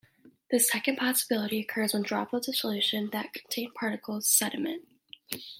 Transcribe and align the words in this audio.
The 0.49 0.57
second 0.59 0.95
possibility 0.95 1.59
occurs 1.59 1.93
when 1.93 2.01
droplets 2.01 2.47
of 2.47 2.55
solution 2.55 3.11
that 3.11 3.33
contain 3.33 3.71
particles 3.71 4.27
sediment. 4.27 4.85